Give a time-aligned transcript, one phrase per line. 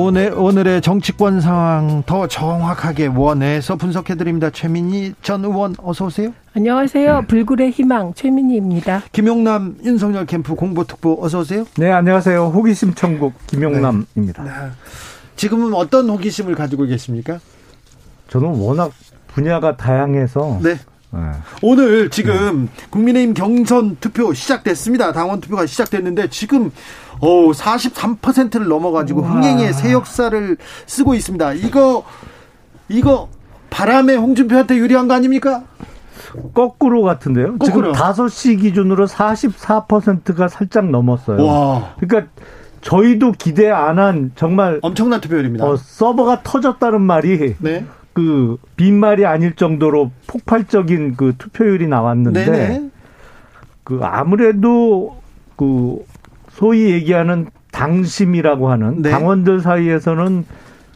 [0.00, 4.50] 오늘, 오늘의 정치권 상황 더 정확하게 원해서 분석해드립니다.
[4.50, 6.32] 최민희 전 의원 어서 오세요.
[6.54, 7.24] 안녕하세요.
[7.26, 9.02] 불굴의 희망 최민희입니다.
[9.10, 11.64] 김용남 윤석열 캠프 공보특보 어서 오세요.
[11.76, 12.46] 네 안녕하세요.
[12.46, 14.44] 호기심 천국 김용남입니다.
[14.44, 14.50] 네.
[15.34, 17.40] 지금은 어떤 호기심을 가지고 계십니까?
[18.28, 18.92] 저는 워낙
[19.26, 20.76] 분야가 다양해서 네.
[21.10, 21.20] 네.
[21.62, 22.86] 오늘 지금 네.
[22.90, 25.12] 국민의힘 경선 투표 시작됐습니다.
[25.12, 26.70] 당원 투표가 시작됐는데 지금
[27.20, 31.54] 어 43%를 넘어가지고 흥행의 새 역사를 쓰고 있습니다.
[31.54, 32.04] 이거
[32.88, 33.28] 이거
[33.70, 35.64] 바람에 홍준표한테 유리한 거 아닙니까?
[36.54, 37.56] 거꾸로 같은데요.
[37.58, 37.92] 거꾸로.
[37.92, 41.44] 지금 5시 기준으로 44%가 살짝 넘었어요.
[41.44, 41.94] 와.
[41.98, 42.30] 그러니까
[42.80, 45.64] 저희도 기대 안 한 정말 엄청난 투표율입니다.
[45.66, 47.84] 어, 서버가 터졌다는 말이 네.
[48.18, 52.90] 그 빈말이 아닐 정도로 폭발적인 그 투표율이 나왔는데 네네.
[53.84, 55.22] 그 아무래도
[55.54, 56.04] 그
[56.50, 59.10] 소위 얘기하는 당심이라고 하는 네.
[59.10, 60.44] 당원들 사이에서는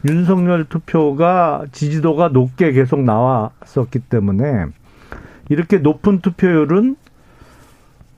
[0.03, 4.65] 윤석열 투표가 지지도가 높게 계속 나왔었기 때문에
[5.47, 6.97] 이렇게 높은 투표율은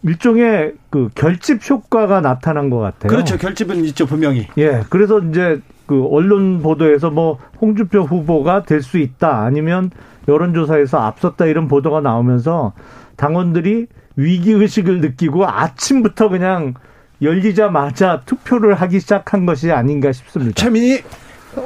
[0.01, 3.09] 일종의 그 결집 효과가 나타난 것 같아요.
[3.09, 3.37] 그렇죠.
[3.37, 4.47] 결집은 있죠, 분명히.
[4.57, 4.81] 예.
[4.89, 9.91] 그래서 이제 그 언론 보도에서 뭐 홍준표 후보가 될 수 있다 아니면
[10.27, 12.73] 여론조사에서 앞섰다 이런 보도가 나오면서
[13.15, 16.73] 당원들이 위기 의식을 느끼고 아침부터 그냥
[17.21, 20.53] 열리자마자 투표를 하기 시작한 것이 아닌가 싶습니다.
[20.61, 21.01] 최민희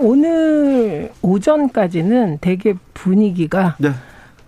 [0.02, 3.90] 오늘 오전까지는 되게 분위기가 네.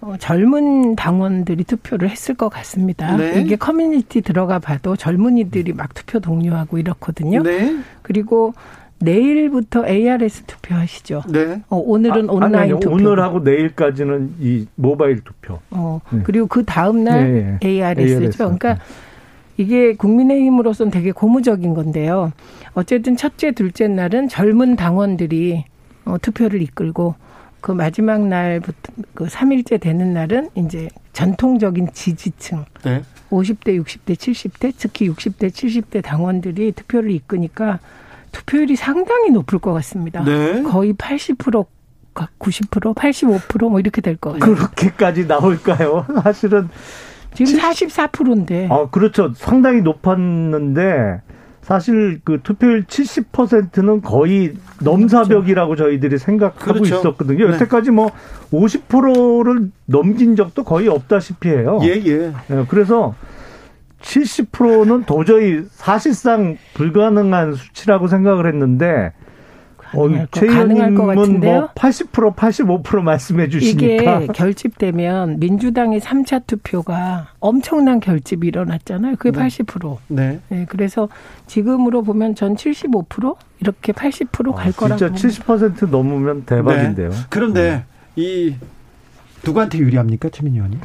[0.02, 3.16] 어, 젊은 당원들이 투표를 했을 것 같습니다.
[3.18, 3.42] 네.
[3.42, 7.44] 이게 커뮤니티 들어가 봐도 젊은이들이 막 투표 독려하고 이렇거든요.
[7.44, 7.78] 네.
[8.02, 8.54] 그리고
[9.02, 11.24] 내일부터 ARS 투표하시죠.
[11.30, 11.62] 네.
[11.70, 12.96] 어, 오늘은 아, 온라인 아니, 투표.
[12.96, 15.60] 오늘하고 내일까지는 이 모바일 투표.
[15.72, 16.22] 어, 네.
[16.24, 17.68] 그리고 그 다음 날 네.
[17.68, 18.24] ARS죠.
[18.24, 18.38] ARS.
[18.38, 18.78] 그러니까
[19.58, 22.32] 이게 국민의힘으로서는 되게 고무적인 건데요.
[22.74, 25.66] 어쨌든 첫째, 둘째 날은 젊은 당원들이
[26.06, 27.16] 어, 투표를 이끌고
[27.60, 33.04] 그 마지막 날부터 그 3일째 되는 날은 이제 전통적인 지지층 네.
[33.30, 37.80] 50대, 60대, 70대, 특히 60대, 70대 당원들이 투표를 이끄니까
[38.32, 40.24] 투표율이 상당히 높을 것 같습니다.
[40.24, 40.64] 네.
[40.64, 41.66] 거의 80%
[42.14, 44.56] 90%, 85%뭐 이렇게 될것 같아요.
[44.56, 46.06] 그렇게까지 나올까요?
[46.24, 46.70] 사실은
[47.34, 48.68] 지금 44%인데.
[48.70, 49.34] 아, 그렇죠.
[49.36, 51.22] 상당히 높았는데
[51.62, 56.96] 사실 그 투표율 70%는 거의 넘사벽이라고 저희들이 생각하고 그렇죠.
[56.98, 57.48] 있었거든요.
[57.48, 57.54] 네.
[57.54, 58.12] 여태까지 뭐
[58.52, 61.80] 50%를 넘긴 적도 거의 없다시피 해요.
[61.84, 62.34] 예, 예.
[62.48, 63.16] 네, 그래서
[64.02, 69.14] 70%는 도저히 사실상 불가능한 수치라고 생각을 했는데
[69.94, 71.70] 어, 가능할 것 같은데요.
[71.76, 79.16] 뭐80% 85% 말씀해 주시니까 이게 결집되면 민주당의 3차 투표가 엄청난 결집이 일어났잖아요.
[79.18, 79.48] 그게 네.
[79.48, 79.98] 80%.
[80.08, 80.40] 네.
[80.50, 80.66] 네.
[80.70, 81.10] 그래서
[81.48, 85.16] 지금으로 보면 전 75% 이렇게 80%갈 아, 거라고.
[85.16, 87.10] 진짜 70% 넘으면 대박인데요.
[87.10, 87.16] 네.
[87.30, 87.86] 그런데 네.
[88.16, 88.56] 이
[89.46, 90.80] 누구한테 유리합니까, 최민희 의원님?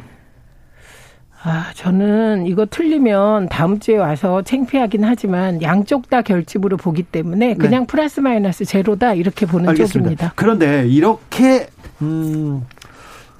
[1.43, 7.81] 아, 저는 이거 틀리면 다음 주에 와서 창피하긴 하지만 양쪽 다 결집으로 보기 때문에 그냥
[7.83, 7.87] 네.
[7.87, 9.99] 플러스 마이너스 제로다 이렇게 보는 알겠습니다.
[9.99, 10.33] 쪽입니다.
[10.35, 11.67] 그런데 이렇게
[12.01, 12.65] 음,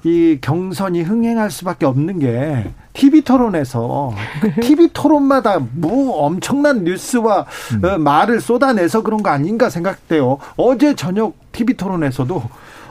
[0.04, 4.14] 이 경선이 흥행할 수밖에 없는 게 TV 토론에서
[4.62, 7.84] TV 토론마다 뭐 엄청난 뉴스와 음.
[7.84, 10.38] 어, 말을 쏟아내서 그런 거 아닌가 생각돼요.
[10.56, 12.42] 어제 저녁 TV 토론에서도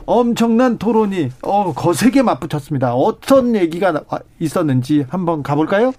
[0.08, 2.96] 엄청난 토론이 어, 거세게 맞붙었습니다.
[2.96, 4.02] 어떤 얘기가
[4.40, 5.94] 있었는지 한번 가볼까요?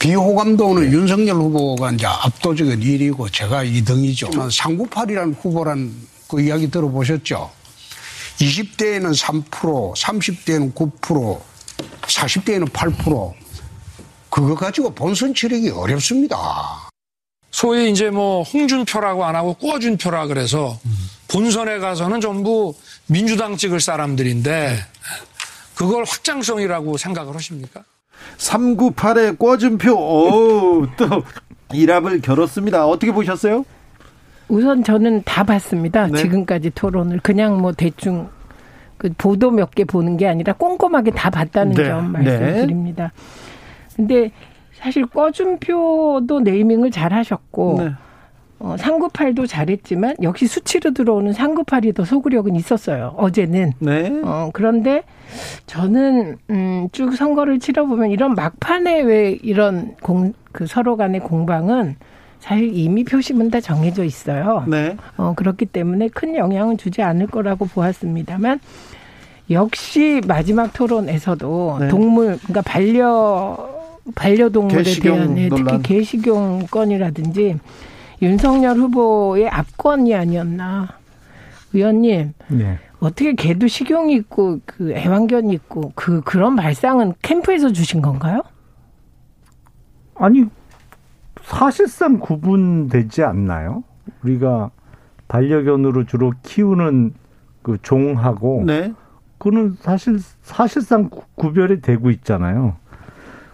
[0.00, 4.50] 비호감도는 윤석열 후보가 이제 압도적인 1위고 제가 2등이죠.
[4.50, 5.94] 상구팔이라는 후보란
[6.28, 7.50] 그 이야기 들어보셨죠?
[8.40, 11.40] 20대에는 3%, 30대에는 9%,
[12.02, 13.32] 40대에는 8%.
[14.28, 16.36] 그거 가지고 본선 치르기 어렵습니다.
[17.52, 20.78] 소위 이제 뭐 홍준표라고 안 하고 꿔준표라 그래서
[21.28, 22.74] 본선에 가서는 전부
[23.08, 24.76] 민주당 찍을 사람들인데
[25.76, 27.82] 그걸 확장성이라고 생각을 하십니까?
[28.38, 31.22] 398의 꿔준표, 오, 또
[31.72, 32.86] 일합을 겨뤘습니다.
[32.86, 33.64] 어떻게 보셨어요?
[34.48, 36.06] 우선 저는 다 봤습니다.
[36.06, 36.18] 네.
[36.22, 38.28] 지금까지 토론을 그냥 뭐 대충
[38.96, 41.84] 그 보도 몇 개 보는 게 아니라 꼼꼼하게 다 봤다는 네.
[41.84, 43.12] 점 말씀드립니다.
[43.14, 43.96] 네.
[43.96, 44.30] 근데
[44.74, 47.90] 사실 꿔준표도 네이밍을 잘 하셨고 네.
[48.58, 53.14] 어, 상구팔도 잘했지만 역시 수치로 들어오는 상구팔이 더 소구력은 있었어요.
[53.16, 53.72] 어제는.
[53.80, 54.20] 네.
[54.24, 55.02] 어, 그런데
[55.66, 61.96] 저는 음, 쭉 선거를 치러보면 이런 막판에 왜 이런 공, 그 서로 간의 공방은
[62.38, 64.64] 사실 이미 표심은 다 정해져 있어요.
[64.68, 64.96] 네.
[65.16, 68.60] 어, 그렇기 때문에 큰 영향은 주지 않을 거라고 보았습니다만
[69.50, 71.88] 역시 마지막 토론에서도 네.
[71.88, 73.76] 동물, 그러니까 반려
[74.14, 77.58] 반려동물에 대한 네, 특히 개식용 건이라든지
[78.22, 80.88] 윤석열 후보의 압권이 아니었나.
[81.72, 82.78] 의원님, 네.
[83.00, 88.42] 어떻게 개도 식용이 있고 그 애완견이 있고 그 그런 발상은 캠프에서 주신 건가요?
[90.14, 90.44] 아니
[91.42, 93.84] 사실상 구분되지 않나요?
[94.22, 94.70] 우리가
[95.28, 97.14] 반려견으로 주로 키우는
[97.62, 98.94] 그 종하고 네.
[99.38, 102.76] 그거는 사실 사실상 구별이 되고 있잖아요.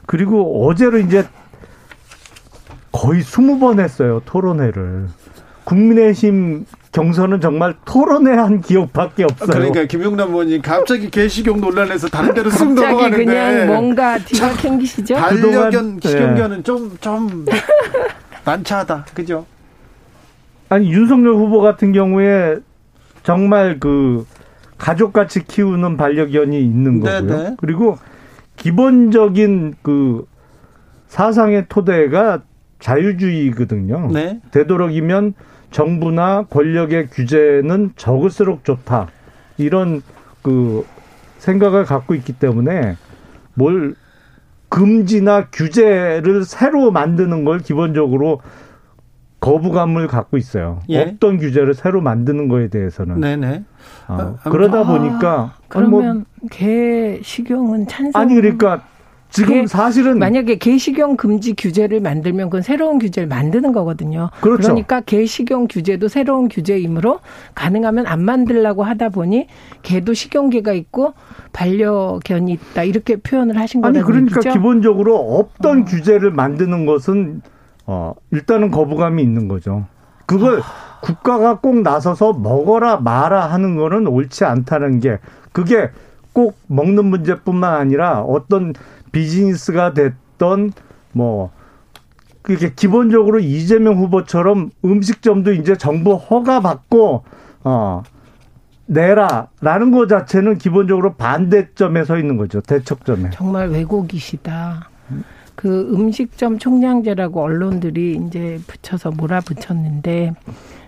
[0.06, 1.26] 그리고 어제로 이제
[2.92, 5.08] 거의 스무 번 했어요 토론회를.
[5.64, 9.48] 국민의힘 경선은 정말 토론회 한 기억밖에 없어요.
[9.48, 15.14] 그러니까 김용남 의원님 갑자기 개식용 논란에서 다른 데로 쓱 넘어가는데 그냥 뭔가 뒤가 캥기시죠?
[15.14, 17.46] 반려견 식용견은 좀좀 좀
[18.44, 19.46] 난처하다, 그죠?
[20.68, 22.56] 아니 윤석열 후보 같은 경우에
[23.22, 24.26] 정말 그
[24.76, 27.26] 가족같이 키우는 반려견이 있는 거고요.
[27.26, 27.56] 네네.
[27.58, 27.98] 그리고
[28.56, 30.26] 기본적인 그
[31.08, 32.42] 사상의 토대가
[32.82, 34.10] 자유주의거든요.
[34.12, 34.40] 네.
[34.50, 35.34] 되도록이면
[35.70, 39.08] 정부나 권력의 규제는 적을수록 좋다.
[39.56, 40.02] 이런
[40.42, 40.84] 그
[41.38, 42.96] 생각을 갖고 있기 때문에
[43.54, 43.94] 뭘
[44.68, 48.40] 금지나 규제를 새로 만드는 걸 기본적으로
[49.40, 50.80] 거부감을 갖고 있어요.
[50.88, 51.02] 예.
[51.02, 53.20] 없던 규제를 새로 만드는 거에 대해서는.
[53.20, 53.64] 네네.
[54.08, 58.20] 어, 그러다 아, 보니까 그러면 뭐, 개 식용은 찬성.
[58.20, 58.84] 아니 그러니까
[59.32, 64.30] 지금 사실은 만약에 개식용 금지 규제를 만들면 그건 새로운 규제를 만드는 거거든요.
[64.40, 64.62] 그렇죠.
[64.62, 67.20] 그러니까 개식용 규제도 새로운 규제이므로
[67.54, 69.46] 가능하면 안 만들라고 하다 보니
[69.82, 71.14] 개도 식용개가 있고
[71.52, 73.94] 반려견이 있다 이렇게 표현을 하신 거예요.
[73.94, 74.52] 아니 그러니까 얘기죠?
[74.52, 75.84] 기본적으로 없던 어.
[75.86, 77.40] 규제를 만드는 것은
[77.86, 79.86] 어 일단은 거부감이 있는 거죠.
[80.26, 81.00] 그걸 아.
[81.00, 85.18] 국가가 꼭 나서서 먹어라 마라 하는 거는 옳지 않다는 게
[85.52, 85.90] 그게
[86.32, 88.72] 꼭 먹는 문제뿐만 아니라 어떤
[89.12, 90.72] 비즈니스가 됐던
[91.12, 91.50] 뭐
[92.42, 97.22] 그게 기본적으로 이재명 후보처럼 음식점도 이제 정부 허가 받고
[97.64, 98.02] 어
[98.86, 104.90] 내라라는 것 자체는 기본적으로 반대점에 서 있는 거죠 대척점에 정말 왜곡이시다.
[105.54, 110.34] 그 음식점 총량제라고 언론들이 이제 붙여서 몰아붙였는데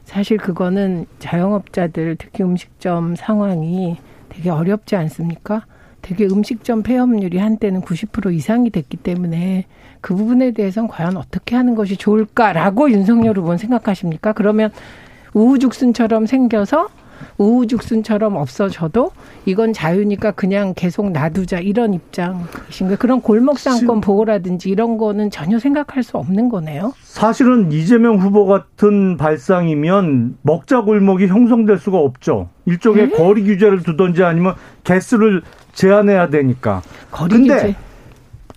[0.04, 3.96] 사실 그거는 자영업자들 특히 음식점 상황이
[4.28, 5.64] 되게 어렵지 않습니까?
[6.04, 9.64] 되게 음식점 폐업률이 한때는 90% 이상이 됐기 때문에
[10.02, 14.34] 그 부분에 대해서는 과연 어떻게 하는 것이 좋을까라고 윤석열 후보는 생각하십니까?
[14.34, 14.70] 그러면
[15.32, 16.88] 우후죽순처럼 생겨서
[17.38, 19.12] 우후죽순처럼 없어져도
[19.46, 22.96] 이건 자유니까 그냥 계속 놔두자 이런 입장이신가요?
[22.98, 26.92] 그런 골목상권 보호라든지 이런 거는 전혀 생각할 수 없는 거네요.
[27.02, 32.48] 사실은 이재명 후보 같은 발상이면 먹자 골목이 형성될 수가 없죠.
[32.66, 33.16] 일종의 네?
[33.16, 34.54] 거리 규제를 두든지 아니면
[34.84, 35.42] 개수를
[35.72, 36.82] 제한해야 되니까.
[37.10, 37.76] 거리 근데 규제.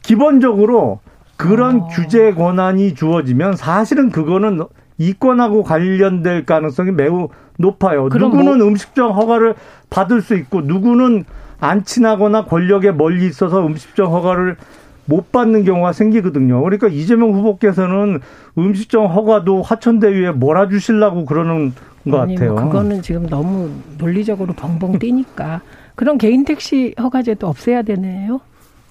[0.01, 0.99] 기본적으로
[1.35, 1.87] 그런 어.
[1.87, 4.61] 규제 권한이 주어지면 사실은 그거는
[4.97, 8.07] 이권하고 관련될 가능성이 매우 높아요.
[8.07, 8.67] 누구는 뭐.
[8.67, 9.55] 음식점 허가를
[9.89, 11.25] 받을 수 있고 누구는
[11.59, 14.57] 안 친하거나 권력에 멀리 있어서 음식점 허가를
[15.05, 16.61] 못 받는 경우가 생기거든요.
[16.61, 18.19] 그러니까 이재명 후보께서는
[18.57, 21.73] 음식점 허가도 화천대유에 몰아주시려고 그러는
[22.09, 22.53] 것 아니, 같아요.
[22.53, 25.61] 뭐 그거는 지금 너무 논리적으로 벙벙 뛰니까
[25.95, 28.41] 그런 개인 택시 허가제도 없애야 되네요.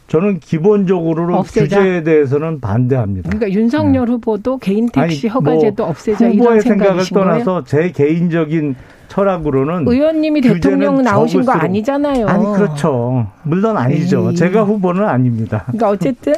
[0.09, 1.79] 저는 기본적으로는 없애자.
[1.81, 3.29] 규제에 대해서는 반대합니다.
[3.31, 4.13] 그러니까 윤석열 네.
[4.13, 7.65] 후보도 개인 택시 아니, 뭐 허가제도 뭐 없애자 이런 생각을 떠나서?
[7.65, 8.77] 제 개인적인
[9.09, 12.27] 철학으로는 의원님이 대통령 나오신 거 아니잖아요.
[12.27, 13.27] 아니 그렇죠.
[13.43, 14.31] 물론 아니죠.
[14.31, 14.37] 에이.
[14.37, 15.63] 제가 후보는 아닙니다.
[15.67, 16.35] 그러니까 어쨌든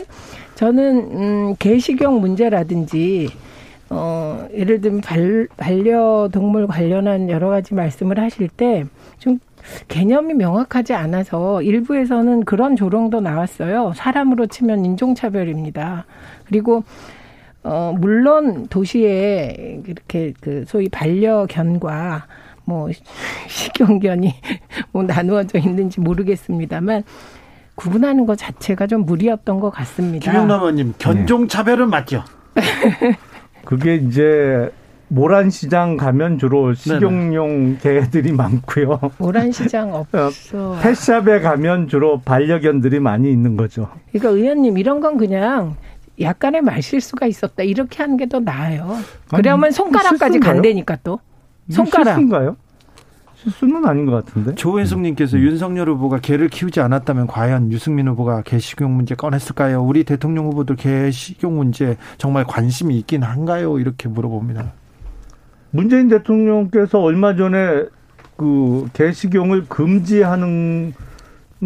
[0.54, 3.28] 저는 음, 개식용 문제라든지
[3.90, 8.84] 어, 예를 들면 발, 반려동물 관련한 여러 가지 말씀을 하실 때
[9.18, 9.38] 좀
[9.88, 13.92] 개념이 명확하지 않아서 일부에서는 그런 조롱도 나왔어요.
[13.94, 16.06] 사람으로 치면 인종차별입니다.
[16.46, 16.84] 그리고
[17.62, 22.26] 어 물론 도시에 이렇게 그 소위 반려견과
[22.64, 22.88] 뭐
[23.48, 24.34] 식용견이
[24.92, 27.02] 뭐 나누어져 있는지 모르겠습니다만
[27.74, 30.30] 구분하는 것 자체가 좀 무리였던 것 같습니다.
[30.30, 31.90] 김용남 의원님 견종 차별은 네.
[31.90, 32.24] 맞죠?
[33.64, 34.70] 그게 이제
[35.08, 39.00] 모란시장 가면 주로 식용용 개들이 많고요.
[39.18, 40.76] 모란시장 없어.
[40.82, 43.88] 펫샵에 가면 주로 반려견들이 많이 있는 거죠.
[44.12, 45.76] 그러니까 의원님 이런 건 그냥
[46.20, 48.96] 약간의 말실수가 있었다 이렇게 하는 게 더 나아요.
[49.34, 51.20] 그러면 손가락까지 간다니까 또
[51.70, 52.04] 손가락.
[52.16, 52.56] 실수인가요?
[53.36, 54.54] 실수는 아닌 것 같은데.
[54.56, 55.42] 조혜숙님께서 음.
[55.42, 59.80] 윤석열 후보가 개를 키우지 않았다면 과연 유승민 후보가 개식용 문제 꺼냈을까요?
[59.82, 63.78] 우리 대통령 후보들 개식용 문제 정말 관심이 있긴 한가요?
[63.78, 64.72] 이렇게 물어봅니다.
[65.78, 67.84] 문재인 대통령께서 얼마 전에
[68.36, 70.92] 그 개식용을 금지하는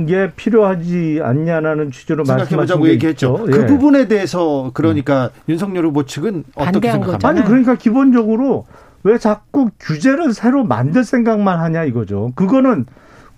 [0.06, 3.44] 게 필요하지 않냐라는 취지로 말씀하신 게 얘기했죠.
[3.46, 3.66] 그 예.
[3.66, 5.52] 부분에 대해서 그러니까 음.
[5.52, 7.26] 윤석열 후보 측은 어떻게 생각합니까?
[7.26, 8.66] 아니 그러니까 기본적으로
[9.02, 12.32] 왜 자꾸 규제를 새로 만들 생각만 하냐 이거죠.
[12.34, 12.84] 그거는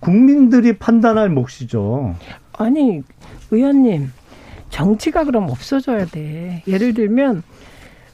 [0.01, 2.15] 국민들이 판단할 몫이죠.
[2.57, 3.01] 아니
[3.49, 4.11] 의원님
[4.69, 6.63] 정치가 그럼 없어져야 돼.
[6.67, 7.43] 예를 들면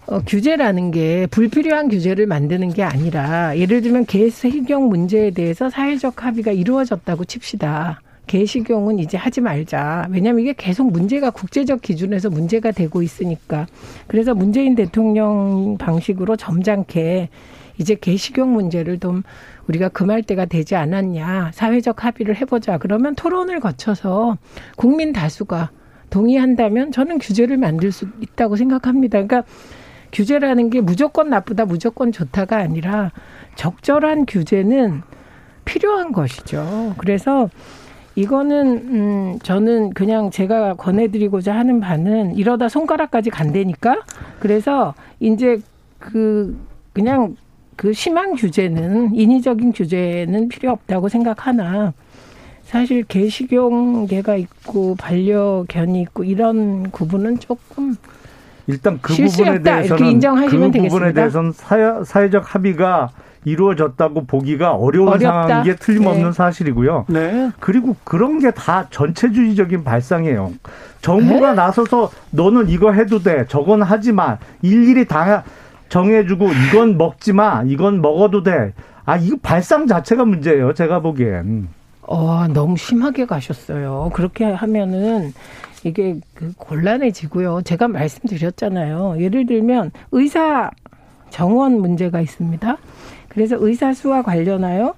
[0.07, 6.51] 어, 규제라는 게 불필요한 규제를 만드는 게 아니라 예를 들면 개세경 문제에 대해서 사회적 합의가
[6.51, 8.01] 이루어졌다고 칩시다.
[8.27, 10.07] 개식용은 이제 하지 말자.
[10.09, 13.67] 왜냐하면 이게 계속 문제가 국제적 기준에서 문제가 되고 있으니까.
[14.07, 17.29] 그래서 문재인 대통령 방식으로 점잖게
[17.77, 19.23] 이제 개식용 문제를 좀
[19.67, 21.51] 우리가 금할 때가 되지 않았냐.
[21.53, 22.77] 사회적 합의를 해보자.
[22.77, 24.37] 그러면 토론을 거쳐서
[24.77, 25.71] 국민 다수가
[26.09, 29.23] 동의한다면 저는 규제를 만들 수 있다고 생각합니다.
[29.23, 29.43] 그러니까
[30.11, 33.11] 규제라는 게 무조건 나쁘다, 무조건 좋다가 아니라
[33.55, 35.01] 적절한 규제는
[35.65, 36.95] 필요한 것이죠.
[36.97, 37.49] 그래서
[38.15, 44.01] 이거는 음 저는 그냥 제가 권해드리고자 하는 바는 이러다 손가락까지 간다니까
[44.39, 45.59] 그래서 이제
[45.97, 46.57] 그
[46.93, 47.37] 그냥
[47.77, 51.93] 그 심한 규제는 인위적인 규제는 필요 없다고 생각하나
[52.63, 57.95] 사실 개식용개가 있고 반려견이 있고 이런 구분은 조금
[58.71, 60.89] 일단 그 부분에 대해서는 인정하시면 그 되겠습니다.
[60.93, 63.09] 부분에 대해서는 사회, 사회적 합의가
[63.43, 65.47] 이루어졌다고 보기가 어려운 어렵다.
[65.47, 66.31] 상황인 게 틀림없는 네.
[66.31, 67.05] 사실이고요.
[67.09, 67.49] 네.
[67.59, 70.51] 그리고 그런 게 다 전체주의적인 발상이에요.
[71.01, 71.55] 정부가 네?
[71.55, 75.43] 나서서 너는 이거 해도 돼, 저건 하지 마, 일일이 다
[75.89, 78.73] 정해주고 이건 먹지 마, 이건 먹어도 돼.
[79.05, 80.73] 아, 이거 발상 자체가 문제예요.
[80.75, 81.67] 제가 보기엔.
[82.03, 84.11] 어, 너무 심하게 가셨어요.
[84.13, 85.33] 그렇게 하면은
[85.83, 87.61] 이게 그 곤란해지고요.
[87.63, 89.17] 제가 말씀드렸잖아요.
[89.19, 90.71] 예를 들면 의사
[91.29, 92.77] 정원 문제가 있습니다.
[93.29, 94.93] 그래서 의사 수와 관련하여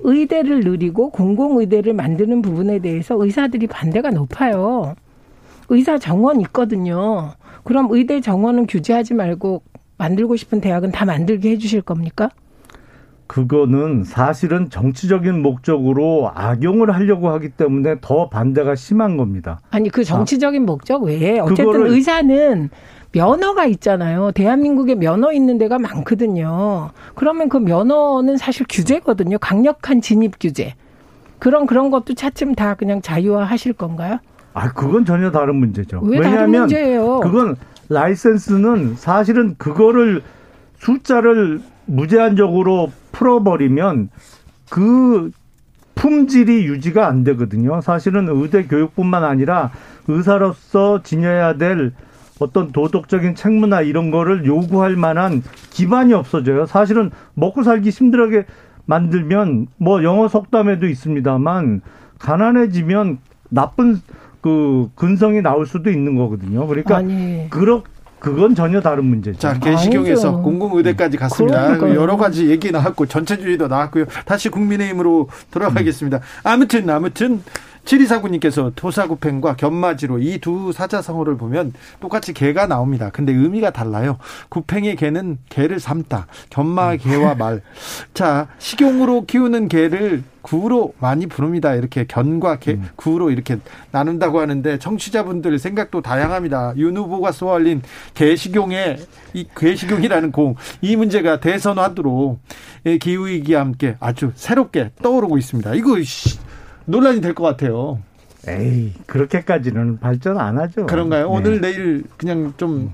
[0.00, 4.94] 의대를 늘리고 공공의대를 만드는 부분에 대해서 의사들이 반대가 높아요.
[5.68, 7.32] 의사 정원 있거든요.
[7.64, 9.62] 그럼 의대 정원은 규제하지 말고
[9.96, 12.30] 만들고 싶은 대학은 다 만들게 해주실 겁니까?
[13.28, 19.60] 그거는 사실은 정치적인 목적으로 악용을 하려고 하기 때문에 더 반대가 심한 겁니다.
[19.70, 20.64] 아니 그 정치적인 아.
[20.64, 22.70] 목적 외에 어쨌든 의사는
[23.12, 24.32] 면허가 있잖아요.
[24.32, 26.90] 대한민국에 면허 있는 데가 많거든요.
[27.14, 29.38] 그러면 그 면허는 사실 규제거든요.
[29.38, 30.74] 강력한 진입 규제.
[31.38, 34.18] 그런 그런 것도 차츰 다 그냥 자유화 하실 건가요?
[34.54, 36.00] 아, 그건 전혀 다른 문제죠.
[36.02, 37.20] 왜 다른 문제예요?
[37.20, 37.56] 그건
[37.90, 40.22] 라이센스는 사실은 그거를
[40.78, 44.10] 숫자를 무제한적으로 풀어버리면
[44.70, 45.30] 그
[45.94, 47.80] 품질이 유지가 안 되거든요.
[47.80, 49.72] 사실은 의대 교육뿐만 아니라
[50.06, 51.92] 의사로서 지녀야 될
[52.38, 56.66] 어떤 도덕적인 책무나 이런 거를 요구할 만한 기반이 없어져요.
[56.66, 58.46] 사실은 먹고 살기 힘들게
[58.86, 61.82] 만들면 뭐 영어 속담에도 있습니다만
[62.20, 63.18] 가난해지면
[63.50, 64.00] 나쁜
[64.40, 66.66] 그 근성이 나올 수도 있는 거거든요.
[66.66, 67.48] 그러니까 아니.
[67.50, 67.82] 그렇
[68.18, 69.38] 그건 전혀 다른 문제죠.
[69.38, 71.66] 자, 개시경에서 공공의대까지 갔습니다.
[71.66, 72.00] 그러니까요.
[72.00, 74.06] 여러 가지 얘기 나왔고 전체주의도 나왔고요.
[74.24, 76.20] 다시 국민의힘으로 돌아가겠습니다.
[76.42, 77.42] 아무튼 아무튼
[77.88, 83.10] 7249님께서 토사구팽과 견마지로 이 두 사자성어를 보면 똑같이 개가 나옵니다.
[83.12, 84.18] 근데 의미가 달라요.
[84.50, 86.26] 구팽의 개는 개를 삼다.
[86.50, 87.60] 견마 개와 말.
[88.14, 91.74] 자, 식용으로 키우는 개를 구로 많이 부릅니다.
[91.74, 92.88] 이렇게 견과 개, 음.
[92.96, 93.58] 구로 이렇게
[93.90, 96.74] 나눈다고 하는데 청취자분들 생각도 다양합니다.
[96.76, 97.82] 윤 후보가 쏘아올린
[98.14, 98.98] 개식용의
[99.34, 102.38] 이 개식용이라는 공 이 문제가 대선 화두로
[103.00, 105.74] 기후 위기와 함께 아주 새롭게 떠오르고 있습니다.
[105.74, 105.96] 이거
[106.88, 107.98] 논란이 될 것 같아요.
[108.46, 110.86] 에이 그렇게까지는 발전 안 하죠.
[110.86, 111.28] 그런가요?
[111.28, 111.34] 네.
[111.36, 112.92] 오늘 내일 그냥 좀 음.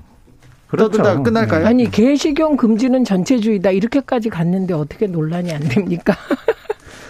[0.67, 0.89] 그렇죠.
[0.91, 1.61] 떠들다 끝날까요?
[1.61, 1.65] 네.
[1.67, 6.15] 아니 개식용 금지는 전체주의다 이렇게까지 갔는데 어떻게 논란이 안 됩니까?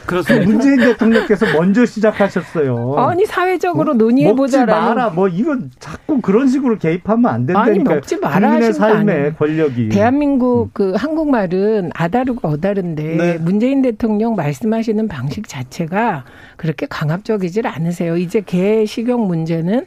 [0.05, 0.45] 그렇습니다.
[0.45, 2.95] 문재인 대통령께서 먼저 시작하셨어요.
[2.97, 4.74] 아니 사회적으로 뭐, 논의해 보자라는.
[4.74, 5.09] 먹지 마라.
[5.09, 7.71] 뭐 이건 자꾸 그런 식으로 개입하면 안 된다니까.
[7.71, 9.89] 아니 먹지 마라 국민의 삶의 권력이.
[9.89, 10.69] 대한민국 음.
[10.74, 13.38] 그 한국말은 아다르고 어다른데 네.
[13.39, 16.25] 문재인 대통령 말씀하시는 방식 자체가
[16.57, 18.17] 그렇게 강압적이질 않으세요.
[18.17, 19.85] 이제 개 식용 문제는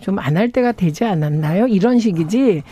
[0.00, 1.66] 좀 안 할 때가 되지 않았나요?
[1.66, 2.62] 이런 식이지.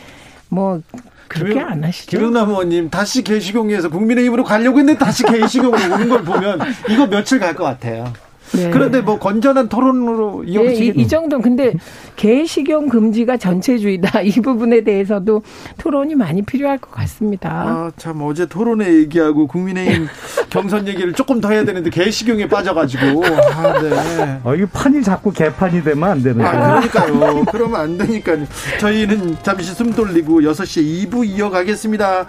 [0.48, 0.80] 뭐
[1.28, 2.10] 그렇게 김영, 안 하시죠?
[2.10, 7.54] 김영남 의원님 다시 개시공에서 국민의힘으로 가려고 했는데 다시 개시공으로 오는 걸 보면 이거 며칠 갈
[7.56, 8.12] 것 같아요.
[8.54, 8.70] 네.
[8.70, 11.74] 그런데 뭐 건전한 토론으로 이어지겠 네, 이, 이 정도 근데
[12.16, 15.42] 개식용 금지가 전체주의다 이 부분에 대해서도
[15.78, 17.50] 토론이 많이 필요할 것 같습니다.
[17.50, 20.06] 아, 참 어제 토론회 얘기하고 국민의힘
[20.50, 24.40] 경선 얘기를 조금 더 해야 되는데 개식용에 빠져가지고 아, 네.
[24.44, 26.48] 어, 이 판이 자꾸 개판이 되면 안 되는 거예요.
[26.48, 27.44] 아, 그러니까요.
[27.50, 28.46] 그러면 안 되니까요.
[28.80, 32.26] 저희는 잠시 숨 돌리고 6시에 2부 이어가겠습니다.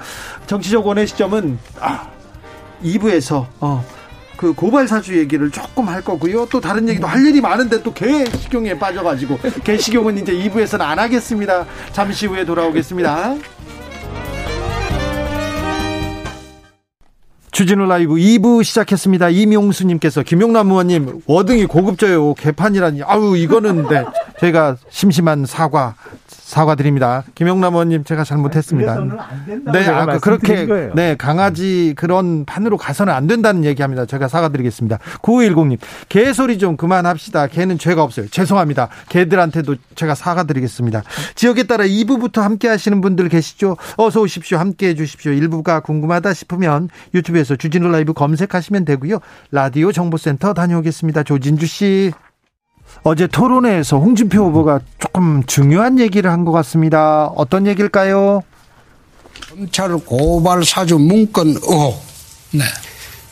[0.47, 2.07] 정치적 원의 시점은 아,
[2.83, 3.83] 2부에서 어.
[4.37, 6.45] 그 고발 사주 얘기를 조금 할 거고요.
[6.49, 11.65] 또 다른 얘기도 할 일이 많은데 또 개식용에 빠져가지고 개식용은 이제 2부에서는 안 하겠습니다.
[11.91, 13.35] 잠시 후에 돌아오겠습니다.
[17.51, 19.29] 주진우 라이브 2부 시작했습니다.
[19.29, 22.35] 이명수님께서 김용남 의원님 워딩이 고급져요.
[22.35, 23.01] 개판이라니.
[23.01, 24.05] 아우 이거는 네,
[24.39, 25.95] 저희가 심심한 사과
[26.27, 27.23] 사과드립니다.
[27.35, 28.97] 김영남 의원님 제가 잘못했습니다.
[29.73, 30.65] 네, 아, 그 그렇게
[30.95, 34.05] 네 강아지 그런 판으로 가서는 안 된다는 얘기합니다.
[34.05, 34.99] 제가 사과드리겠습니다.
[35.21, 35.77] 9510님
[36.07, 37.47] 개 소리 좀 그만합시다.
[37.47, 38.29] 개는 죄가 없어요.
[38.29, 38.87] 죄송합니다.
[39.09, 41.03] 개들한테도 제가 사과드리겠습니다.
[41.35, 43.75] 지역에 따라 2부부터 함께 하시는 분들 계시죠?
[43.97, 44.57] 어서 오십시오.
[44.57, 45.33] 함께 해 주십시오.
[45.33, 49.19] 1부가 궁금하다 싶으면 유튜브에서 주진우 라이브 검색하시면 되고요.
[49.51, 51.23] 라디오 정보센터 다녀오겠습니다.
[51.23, 52.13] 조진주 씨.
[53.03, 57.27] 어제 토론회에서 홍준표 후보가 조금 중요한 얘기를 한 것 같습니다.
[57.35, 58.41] 어떤 얘기일까요?
[59.49, 62.01] 검찰 고발 사주 문건 의혹.
[62.51, 62.63] 네.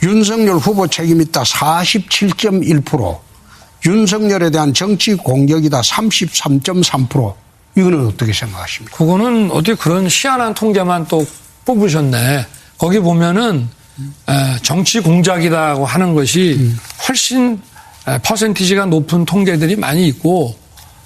[0.04, 3.20] 윤석열 후보 책임 있다 47.1%.
[3.86, 7.34] 윤석열에 대한 정치 공격이다 33.3%.
[7.78, 8.96] 이거는 어떻게 생각하십니까?
[8.98, 11.26] 그거는 어떻게 그런 희한한 통계만 또
[11.66, 12.46] 뽑으셨네.
[12.78, 13.68] 거기 보면은
[14.62, 16.80] 정치 공작이라고 하는 것이 음.
[17.08, 17.62] 훨씬
[18.24, 20.56] 퍼센티지가 높은 통계들이 많이 있고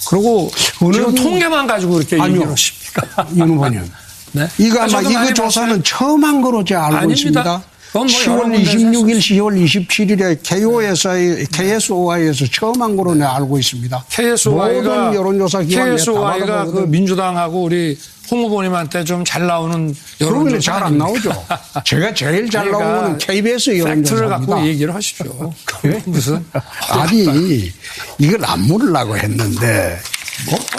[0.09, 0.51] 그리고
[0.93, 2.35] 지금 통계만 가지고 이렇게 아니요.
[2.35, 3.27] 얘기를 하십니까?
[3.35, 3.91] 윤 후보님.
[4.31, 4.47] 네?
[4.59, 7.15] 이거 아마 이거 조사는 처음 한 거로 제가 알고 아닙니다.
[7.19, 7.63] 있습니다.
[7.93, 14.05] 뭐 10월 26일, 10월 27일에 KO에서의 KSOI에서 처음 한 거로 내가 알고 있습니다.
[14.09, 17.97] KSOI가 모든 여론조사 기관 KSOI가 그 민주당하고 우리
[18.31, 21.31] 홍 후보님한테 좀 잘 나오는 여론조사 잘안 나오죠.
[21.83, 24.09] 제가 제일 잘 그러니까 나오는 KBS 여론조사입니다.
[24.11, 25.53] 팩트를 갖고 얘기를 하시죠.
[25.83, 26.01] 네?
[26.05, 26.45] 무슨
[26.89, 27.71] 아니
[28.19, 29.97] 이걸 안 물으려고 했는데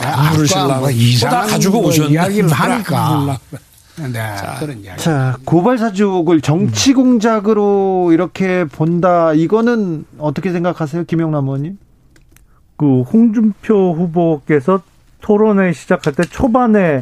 [0.01, 3.39] 뭐안 물으시려고 뭐 이상한 가지고 오셨는 이야기를 하니까.
[4.07, 5.03] 네, 자, 그런 이야기.
[5.03, 9.33] 자, 고발 사주를 정치 공작으로 이렇게 본다.
[9.33, 11.79] 이거는 어떻게 생각하세요, 김영남 의원님?
[12.77, 14.83] 그 홍준표 후보께서
[15.21, 17.01] 토론회 시작할 때 초반에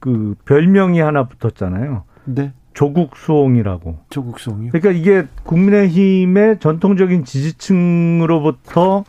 [0.00, 2.04] 그 별명이 하나 붙었잖아요.
[2.24, 2.52] 네.
[2.74, 3.98] 조국 수홍이라고.
[4.10, 4.70] 조국 수홍이.
[4.70, 9.04] 그러니까 이게 국민의힘의 전통적인 지지층으로부터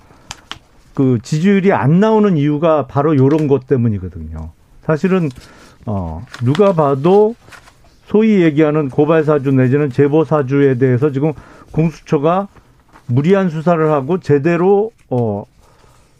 [0.93, 4.51] 그 지지율이 안 나오는 이유가 바로 요런 것 때문이거든요.
[4.83, 5.29] 사실은
[5.87, 7.35] 어 누가 봐도
[8.05, 11.33] 소위 얘기하는 고발 사주 내지는 제보 사주에 대해서 지금
[11.71, 12.47] 공수처가
[13.07, 15.45] 무리한 수사를 하고 제대로 어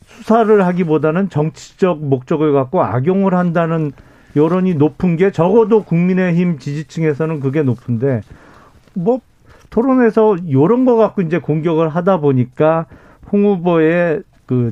[0.07, 3.91] 수사를 하기보다는 정치적 목적을 갖고 악용을 한다는
[4.35, 8.21] 여론이 높은 게 적어도 국민의힘 지지층에서는 그게 높은데
[8.93, 9.19] 뭐
[9.69, 12.85] 토론에서 요런 거 갖고 이제 공격을 하다 보니까
[13.31, 14.71] 홍 후보의 그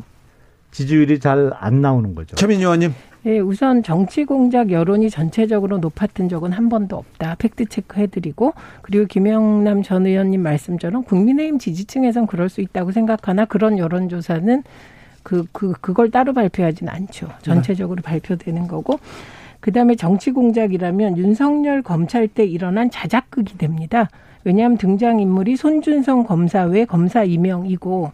[0.71, 2.35] 지지율이 잘 안 나오는 거죠.
[2.35, 2.93] 최민 의원님.
[3.27, 7.35] 예, 우선 정치 공작 여론이 전체적으로 높았던 적은 한 번도 없다.
[7.39, 13.79] 팩트 체크 해드리고 그리고 김영남 전 의원님 말씀처럼 국민의힘 지지층에선 그럴 수 있다고 생각하나 그런
[13.79, 14.61] 여론조사는
[15.23, 17.29] 그, 그, 그걸 따로 발표하지는 않죠.
[17.41, 18.01] 전체적으로 네.
[18.03, 18.99] 발표되는 거고.
[19.59, 24.09] 그 다음에 정치 공작이라면 윤석열 검찰 때 일어난 자작극이 됩니다.
[24.43, 28.11] 왜냐하면 등장인물이 손준성 검사 외 검사 이명이고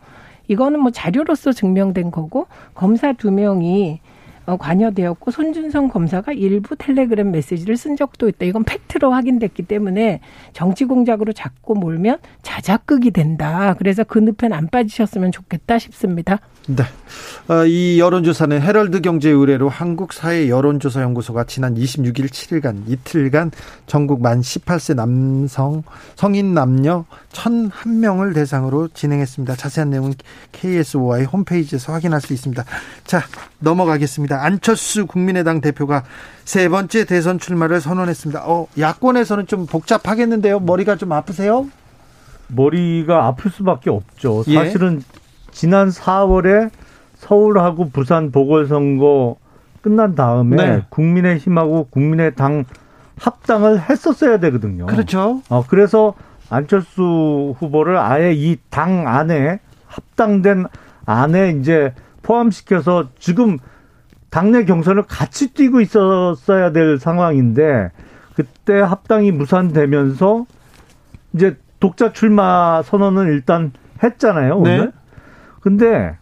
[0.48, 4.11] 이거는 뭐 자료로서 증명된 거고 검사 두 명이 어,
[4.58, 8.46] 관여되었고 손준성 검사가 일부 텔레그램 메시지를 쓴 적도 있다.
[8.46, 10.22] 이건 팩트로 확인됐기 때문에
[10.54, 13.76] 정치 공작으로 자꾸 몰면 자작극이 된다.
[13.78, 16.40] 그래서 그 늪엔 안 빠지셨으면 좋겠다 싶습니다.
[16.68, 16.84] 네.
[17.48, 23.52] 어, 이 여론조사는 헤럴드 경제 의뢰로 한국사회 여론조사연구소가 지난 26일 7일간 이틀간
[23.88, 25.84] 전국 만 18세 남성
[26.16, 29.56] 성인 남녀 1,001명을 대상으로 진행했습니다.
[29.56, 30.14] 자세한 내용은
[30.52, 32.64] KSOI 홈페이지에서 확인할 수 있습니다.
[33.06, 33.24] 자,
[33.60, 34.41] 넘어가겠습니다.
[34.42, 36.04] 안철수 국민의당 대표가
[36.46, 38.44] 세 번째 대선 출마를 선언했습니다.
[38.46, 40.60] 어, 야권에서는 좀 복잡하겠는데요.
[40.60, 41.68] 머리가 좀 아프세요?
[42.48, 44.44] 머리가 아플 수밖에 없죠.
[44.48, 44.56] 예.
[44.56, 45.20] 사실은 예?
[45.52, 46.70] 지난 4월에
[47.16, 49.38] 서울하고 부산 보궐선거
[49.82, 50.84] 끝난 다음에 네.
[50.90, 52.66] 국민의힘하고 국민의당
[53.18, 54.86] 합당을 했었어야 되거든요.
[54.88, 55.42] 그렇죠.
[55.50, 56.14] 어, 그래서
[56.50, 60.66] 안철수 후보를 아예 이 당 안에 합당된
[61.06, 63.58] 안에 이제 포함시켜서 지금
[64.32, 67.92] 당내 경선을 같이 뛰고 있었어야 될 상황인데
[68.34, 70.46] 그때 합당이 무산되면서
[71.34, 74.58] 이제 독자 출마 선언은 일단 했잖아요.
[74.58, 74.78] 오늘.
[74.86, 74.92] 네.
[75.60, 76.18] 근데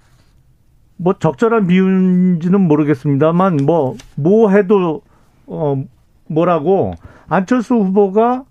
[0.98, 5.02] 뭐 적절한 비율인지는 모르겠습니다만 뭐뭐 뭐 해도
[5.46, 5.82] 어
[6.28, 6.96] 뭐라고
[7.30, 8.44] 안철수 후보가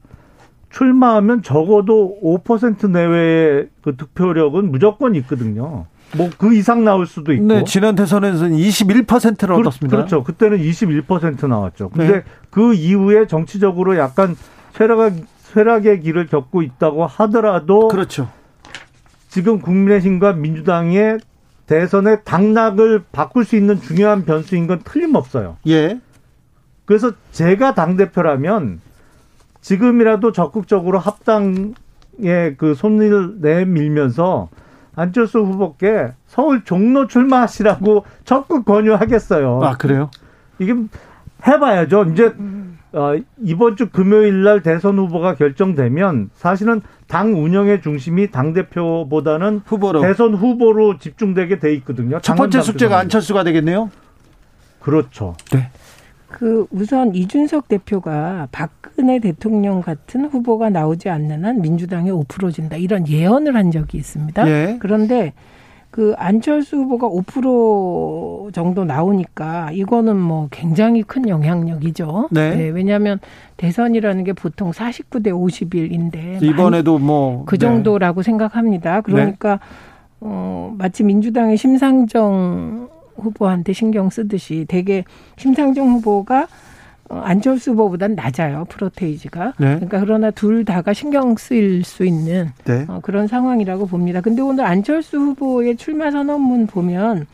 [0.70, 5.86] 출마하면 적어도 5% 내외의 그 득표력은 무조건 있거든요.
[6.16, 7.44] 뭐 그 이상 나올 수도 있고.
[7.44, 9.96] 네, 지난 대선에서는 21%를 그, 얻었습니다.
[9.96, 10.24] 그렇죠.
[10.24, 11.90] 그때는 21% 나왔죠.
[11.90, 12.22] 근데 네.
[12.50, 14.36] 그 이후에 정치적으로 약간
[14.72, 15.12] 쇠락
[15.52, 18.28] 쇠락의 길을 겪고 있다고 하더라도 그렇죠.
[19.28, 21.18] 지금 국민의힘과 민주당의
[21.66, 25.58] 대선의 당락을 바꿀 수 있는 중요한 변수인 건 틀림없어요.
[25.66, 26.00] 예.
[26.86, 28.80] 그래서 제가 당대표라면
[29.60, 31.74] 지금이라도 적극적으로 합당에
[32.56, 34.48] 그 손을 내밀면서
[34.98, 39.60] 안철수 후보께 서울 종로 출마하시라고 적극 권유하겠어요.
[39.62, 40.10] 아, 그래요?
[40.58, 40.74] 이게
[41.46, 42.06] 해봐야죠.
[42.12, 42.34] 이제
[42.92, 50.00] 어, 이번 주 금요일 날 대선 후보가 결정되면 사실은 당 운영의 중심이 당 대표보다는 후보로
[50.00, 52.18] 대선 후보로 집중되게 돼 있거든요.
[52.20, 53.90] 첫 번째 숙제가 안철수가 되겠네요.
[54.80, 55.36] 그렇죠.
[55.52, 55.70] 네.
[56.30, 63.08] 그 우선 이준석 대표가 박근혜 대통령 같은 후보가 나오지 않는 한 민주당이 5% 진다 이런
[63.08, 64.48] 예언을 한 적이 있습니다.
[64.48, 64.76] 예.
[64.78, 65.32] 그런데
[65.90, 72.28] 그 안철수 후보가 5% 정도 나오니까 이거는 뭐 굉장히 큰 영향력이죠.
[72.30, 72.54] 네.
[72.54, 73.18] 네 왜냐하면
[73.56, 78.26] 대선이라는 게 보통 49대 51인데 이번에도 뭐 그 정도라고 네.
[78.26, 79.00] 생각합니다.
[79.00, 79.58] 그러니까 네.
[80.20, 85.04] 어 마치 민주당의 심상정 후보한테 신경 쓰듯이 되게
[85.36, 86.46] 심상정 후보가
[87.10, 89.54] 어, 안철수 후보보다는 낮아요 프로테이지가.
[89.58, 89.74] 네.
[89.76, 92.84] 그러니까 그러나 둘 다가 신경 쓰일 수 있는 네.
[92.88, 94.20] 어, 그런 상황이라고 봅니다.
[94.20, 97.26] 근데 오늘 안철수 후보의 출마 선언문 보면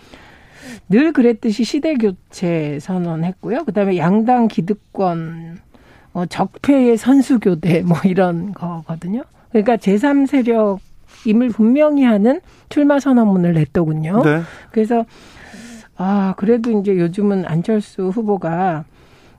[0.89, 3.65] 늘 그랬듯이 시대 교체 선언했고요.
[3.65, 5.59] 그다음에 양당 기득권
[6.13, 9.25] 어, 적폐의 선수 교대 뭐 이런 거거든요.
[9.51, 10.79] 그러니까 제3 세력
[11.27, 14.23] 임을 분명히 하는 출마 선언문을 냈더군요.
[14.23, 14.43] 네.
[14.71, 15.05] 그래서
[15.97, 18.85] 아 그래도 이제 요즘은 안철수 후보가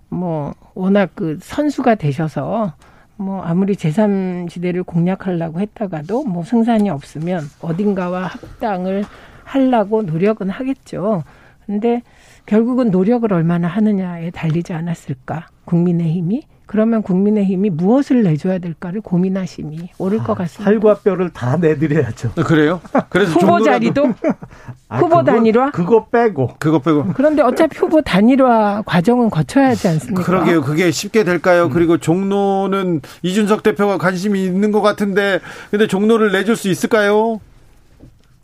[0.09, 2.73] 뭐 워낙 그 선수가 되셔서
[3.17, 9.05] 뭐 아무리 제3지대를 공략하려고 했다가도 뭐 승산이 없으면 어딘가와 합당을
[9.43, 11.23] 하려고 노력은 하겠죠.
[11.65, 12.03] 근데
[12.45, 20.23] 결국은 노력을 얼마나 하느냐에 달리지 않았을까 국민의힘이 그러면 국민의힘이 무엇을 내줘야 될까를 고민하심이 옳을 아,
[20.23, 20.63] 것 같습니다.
[20.63, 22.31] 살과 뼈를 다 내드려야죠.
[22.35, 22.81] 아, 그래요?
[23.09, 24.13] 그래서 후보 자리도
[24.89, 27.13] 아, 후보 그거, 단일화 그거 빼고 그거 빼고.
[27.13, 30.23] 그런데 어차피 후보 단일화 과정은 거쳐야 하지 않습니까?
[30.23, 30.61] 그러게요.
[30.61, 31.65] 그게 쉽게 될까요?
[31.65, 31.69] 음.
[31.69, 37.39] 그리고 종로는 이준석 대표가 관심이 있는 것 같은데 근데 종로를 내줄 수 있을까요?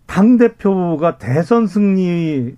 [0.06, 2.56] 당 대표가 대선 승리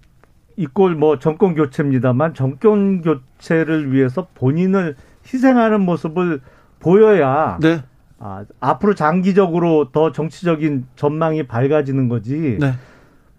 [0.58, 6.42] 이꼴 뭐 정권 교체입니다만 정권 교체를 위해서 본인을 희생하는 모습을
[6.80, 7.82] 보여야 네.
[8.20, 12.58] 아, 앞으로 장기적으로 더 정치적인 전망이 밝아지는 거지.
[12.60, 12.74] 네.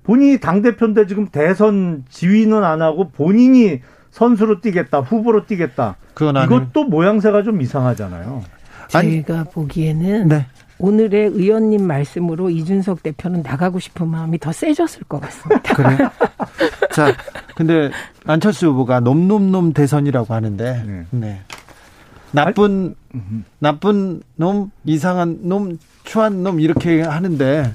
[0.03, 5.97] 본인이 당 대표인데 지금 대선 지휘는 안 하고 본인이 선수로 뛰겠다, 후보로 뛰겠다.
[6.13, 8.43] 그건 이것도 모양새가 좀 이상하잖아요.
[8.89, 10.47] 제가 보기에는 네.
[10.79, 15.75] 오늘의 의원님 말씀으로 이준석 대표는 나가고 싶은 마음이 더 세졌을 것 같습니다.
[15.75, 15.97] 그래.
[16.93, 17.15] 자,
[17.57, 17.91] 근데
[18.27, 21.07] 안철수 후보가 놈놈놈 대선이라고 하는데, 네.
[21.11, 21.41] 네.
[22.35, 22.95] 나쁜
[23.59, 27.73] 나쁜 놈, 이상한 놈, 추한 놈 이렇게 하는데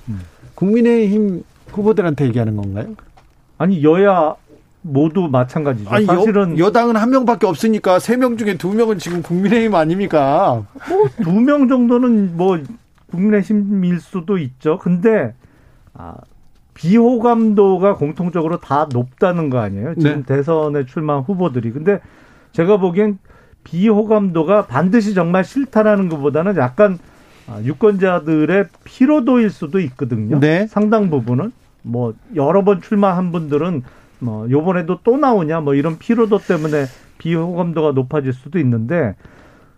[0.56, 2.95] 국민의힘 후보들한테 얘기하는 건가요?
[3.58, 4.36] 아니 여야
[4.82, 5.89] 모두 마찬가지죠.
[5.89, 10.63] 아니, 사실은 여, 당은한 명밖에 없으니까 세 명 중에 두 명은 지금 국민의힘 아닙니까?
[10.88, 12.58] 뭐 두 명 정도는 뭐
[13.12, 14.78] 국민의힘일 수도 있죠.
[14.78, 15.34] 근데
[15.93, 16.15] 아,
[16.76, 19.95] 비호감도가 공통적으로 다 높다는 거 아니에요?
[19.95, 20.36] 지금 네.
[20.36, 21.72] 대선에 출마한 후보들이.
[21.72, 22.00] 근데
[22.54, 23.19] 제가 보기엔
[23.63, 26.98] 비호감도가 반드시 정말 싫다라는 것보다는 약간
[27.48, 30.39] 아, 유권자들의 피로도일 수도 있거든요.
[30.39, 30.67] 네.
[30.67, 33.84] 상당 부분은 뭐 여러 번 출마한 분들은
[34.19, 36.86] 뭐 요번에도 또 나오냐 뭐 이런 피로도 때문에
[37.17, 39.15] 비호감도가 높아질 수도 있는데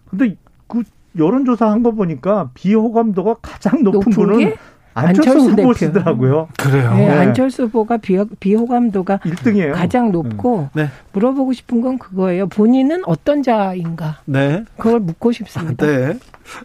[0.09, 0.35] 근데
[0.67, 0.83] 그
[1.17, 4.53] 여론조사 한 거 보니까 비호감도가 가장 높은 분은
[4.93, 6.49] 안철수, 안철수 후보시더라고요.
[6.57, 6.93] 그래요.
[6.93, 7.11] 네, 네.
[7.11, 9.73] 안철수 후보가 비호, 비호감도가 1등이에요.
[9.73, 10.89] 가장 높고 네.
[11.13, 12.47] 물어보고 싶은 건 그거예요.
[12.47, 14.19] 본인은 어떤 자인가?
[14.25, 14.63] 네.
[14.77, 15.85] 그걸 묻고 싶습니다.
[15.85, 16.17] 네.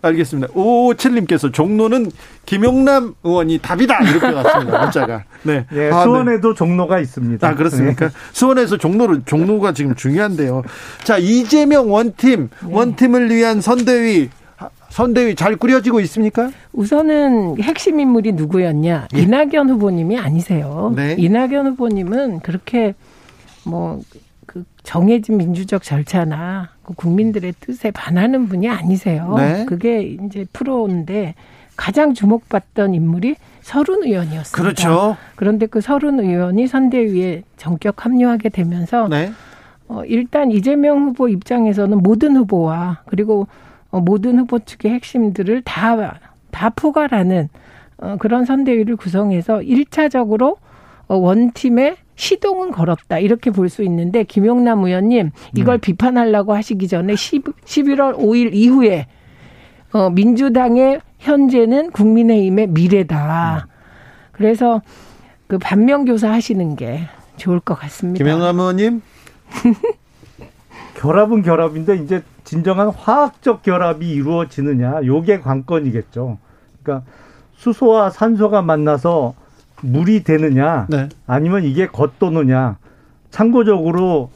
[0.02, 0.52] 알겠습니다.
[0.54, 2.10] 오칠님께서 종로는
[2.44, 4.82] 김용남 의원이 답이다 이렇게 왔습니다.
[4.82, 5.24] 문자가.
[5.42, 5.66] 네.
[5.70, 6.54] 네 아, 수원에도 네.
[6.56, 7.46] 종로가 있습니다.
[7.46, 8.08] 아 그렇습니까?
[8.08, 8.14] 네.
[8.32, 10.62] 수원에서 종로를 종로가 지금 중요한데요.
[11.04, 12.68] 자 이재명 원팀 네.
[12.70, 14.30] 원팀을 위한 선대위
[14.88, 16.50] 선대위 잘 꾸려지고 있습니까?
[16.72, 19.08] 우선은 핵심 인물이 누구였냐?
[19.14, 19.20] 예.
[19.20, 20.92] 이낙연 후보님이 아니세요.
[20.96, 21.14] 네.
[21.18, 22.94] 이낙연 후보님은 그렇게
[23.64, 24.00] 뭐
[24.56, 29.34] 그 정해진 민주적 절차나 그 국민들의 뜻에 반하는 분이 아니세요.
[29.36, 29.66] 네.
[29.66, 31.34] 그게 이제 프로인데
[31.76, 34.56] 가장 주목받던 인물이 서른 의원이었습니다.
[34.56, 35.16] 그렇죠.
[35.34, 39.30] 그런데 그 서른 의원이 선대위에 전격 합류하게 되면서 네.
[39.88, 43.46] 어, 일단 이재명 후보 입장에서는 모든 후보와 그리고 어,
[43.90, 46.18] 모든 후보 측의 핵심들을 다,
[46.50, 47.48] 다 포괄하는
[47.98, 50.56] 어, 그런 선대위를 구성해서 일차적으로
[51.08, 53.18] 어, 원팀에 시동은 걸었다.
[53.18, 55.80] 이렇게 볼 수 있는데, 김용남 의원님, 이걸 네.
[55.80, 59.06] 비판하려고 하시기 전에 10, 11월 5일 이후에,
[59.92, 63.68] 어, 민주당의 현재는 국민의힘의 미래다.
[64.32, 64.82] 그래서
[65.46, 67.02] 그 반면교사 하시는 게
[67.36, 68.22] 좋을 것 같습니다.
[68.24, 69.02] 김영남 의원님?
[70.96, 76.38] 결합은 결합인데 이제 진정한 화학적 결합이 이루어지느냐 요게 관건이겠죠.
[76.82, 77.04] 그러니까
[77.56, 79.34] 수소와 산소가 만나서
[79.82, 81.08] 물이 되느냐 네.
[81.26, 82.78] 아니면 이게 겉도느냐
[83.30, 84.30] 참고적으로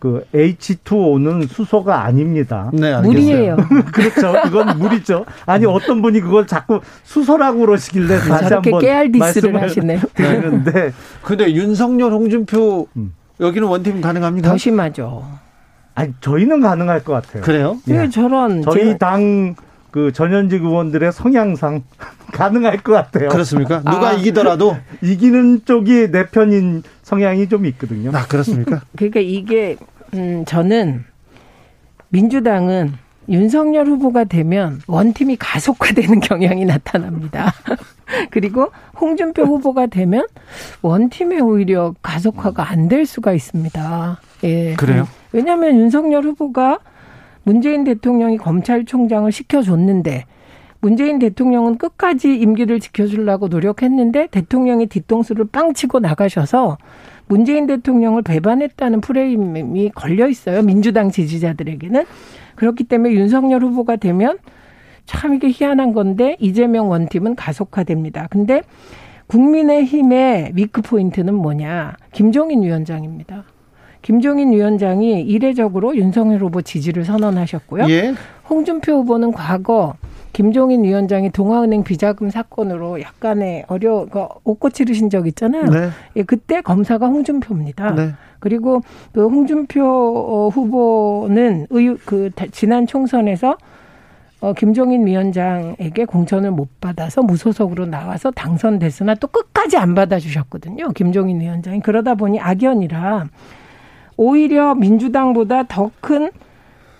[0.00, 2.68] 그 H2O는 수소가 아닙니다.
[2.74, 3.56] 네, 물이에요.
[3.94, 4.32] 그렇죠.
[4.42, 5.24] 그건 물이죠.
[5.46, 10.00] 아니 어떤 분이 그걸 자꾸 수소라고 그러시길래 다시 한번 깨알 디스를 하시네요.
[10.14, 13.14] 드리는데 근데 윤석열, 홍준표 음.
[13.38, 14.48] 여기는 원팀 가능합니까?
[14.48, 15.24] 더 심하죠.
[15.94, 17.42] 아니 저희는 가능할 것 같아요.
[17.42, 17.78] 그래요?
[17.88, 18.08] 예.
[18.08, 21.82] 저런 저희 당그 전현직 의원들의 성향상
[22.32, 23.28] 가능할 것 같아요.
[23.28, 23.78] 그렇습니까?
[23.80, 28.10] 누가 아, 이기더라도 이기는 쪽이 내 편인 성향이 좀 있거든요.
[28.14, 28.82] 아 그렇습니까?
[28.96, 29.76] 그러니까 이게
[30.14, 31.04] 음 저는
[32.08, 32.94] 민주당은
[33.28, 37.52] 윤석열 후보가 되면 원팀이 가속화되는 경향이 나타납니다.
[38.30, 40.26] 그리고 홍준표 후보가 되면
[40.82, 44.20] 원팀에 오히려 가속화가 안 될 수가 있습니다.
[44.44, 44.74] 예.
[44.74, 45.06] 그래요?
[45.32, 46.78] 왜냐하면 윤석열 후보가
[47.44, 50.26] 문재인 대통령이 검찰총장을 시켜줬는데
[50.80, 56.76] 문재인 대통령은 끝까지 임기를 지켜주려고 노력했는데 대통령이 뒤통수를 빵 치고 나가셔서
[57.28, 60.62] 문재인 대통령을 배반했다는 프레임이 걸려 있어요.
[60.62, 62.04] 민주당 지지자들에게는.
[62.56, 64.38] 그렇기 때문에 윤석열 후보가 되면
[65.06, 68.26] 참 이게 희한한 건데 이재명 원팀은 가속화됩니다.
[68.28, 68.62] 근데
[69.28, 71.96] 국민의힘의 위크 포인트는 뭐냐?
[72.12, 73.44] 김종인 위원장입니다.
[74.02, 77.88] 김종인 위원장이 이례적으로 윤석열 후보 지지를 선언하셨고요.
[77.88, 78.14] 예.
[78.50, 79.94] 홍준표 후보는 과거
[80.32, 85.64] 김종인 위원장이 동아은행 비자금 사건으로 약간의 어려 그 옷고 치르신 적 있잖아요.
[85.64, 85.88] 네.
[86.16, 87.94] 예, 그때 검사가 홍준표입니다.
[87.94, 88.12] 네.
[88.40, 88.80] 그리고
[89.12, 93.56] 그 홍준표 어, 후보는 의, 그 지난 총선에서
[94.40, 100.88] 어, 김종인 위원장에게 공천을 못 받아서 무소속으로 나와서 당선됐으나 또 끝까지 안 받아주셨거든요.
[100.88, 101.80] 김종인 위원장이.
[101.80, 103.28] 그러다 보니 악연이라
[104.16, 106.30] 오히려 민주당보다 더 큰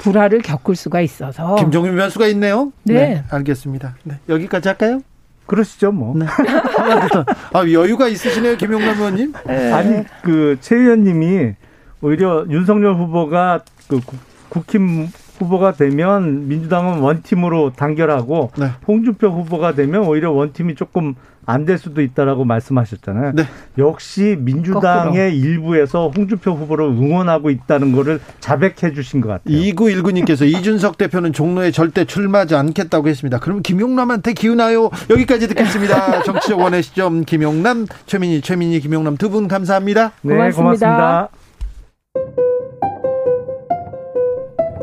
[0.02, 1.54] 불화를 겪을 수가 있어서.
[1.56, 2.72] 김종인 변수가 있네요.
[2.82, 2.94] 네.
[2.94, 3.94] 네 알겠습니다.
[4.02, 5.00] 네, 여기까지 할까요?
[5.46, 6.16] 그러시죠, 뭐.
[6.16, 6.26] 네.
[7.52, 9.32] 아, 여유가 있으시네요, 김용남 의원님.
[9.46, 9.72] 네.
[9.72, 11.54] 아니, 그, 최 의원님이
[12.00, 14.00] 오히려 윤석열 후보가 그
[14.48, 15.08] 국힘
[15.42, 18.70] 후보가 되면 민주당은 원팀으로 단결하고 네.
[18.86, 23.32] 홍준표 후보가 되면 오히려 원팀이 조금 안 될 수도 있다라고 말씀하셨잖아요.
[23.34, 23.42] 네.
[23.78, 25.28] 역시 민주당의 거꾸로.
[25.28, 29.56] 일부에서 홍준표 후보를 응원하고 있다는 거를 자백해 주신 것 같아요.
[29.56, 33.38] 2919님께서 이준석 대표는 종로에 절대 출마하지 않겠다고 했습니다.
[33.40, 34.90] 그럼 김용남한테 기우나요?
[35.10, 36.22] 여기까지 듣겠습니다.
[36.24, 40.12] 정치적 원의 시점 김용남, 최민희, 최민희, 김용남 두 분 감사합니다.
[40.22, 41.28] 네, 고맙습니다.
[42.14, 43.11] 고맙습니다.